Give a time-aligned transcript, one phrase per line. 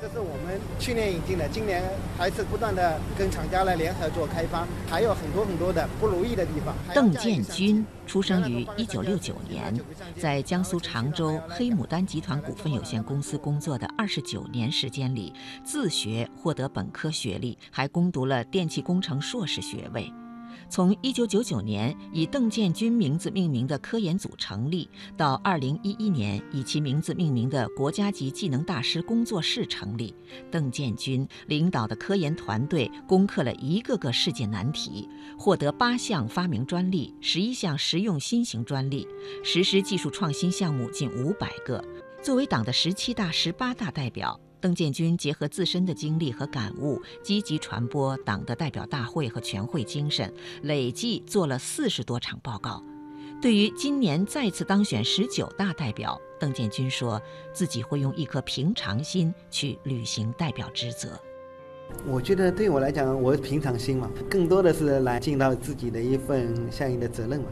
[0.00, 1.82] 这是我们去年引进的，今年
[2.16, 6.72] 还是不断的跟厂家来联合做开发，还有很多很多的不如意的地方。
[6.94, 9.74] 邓建军出生于一九六九年，
[10.16, 15.34] 在江苏常州黑牡丹集团股份有限公司工作的二十九年时间里，
[15.64, 20.12] 自学获得本科学历，还攻读了电气工程硕士学位。
[20.68, 30.14] 从1999年以邓建军名字命名的科研组成立，到2011年以其名字命名的国家级技能大师工作室成立，
[30.50, 35.08] 邓建军领导的科研团队攻克了一个个世界难题，
[35.38, 39.06] 获得八项发明专利、十一项实用新型专利，
[39.44, 41.82] 实施技术创新项目近五百个。
[42.22, 44.38] 作为党的十七大、十八大代表。
[44.60, 52.82] 邓建军结合自身的经历和感悟，积极传播党的代表大会和全会精神，累计做了四十多场报告。
[53.40, 61.18] 对于今年再次当选十九大代表，邓建军说自己会用一颗平常心去履行代表职责。
[62.04, 67.46] 我觉得对我来讲，我平常心嘛，更多的是来尽到自己的一份相应的责任嘛。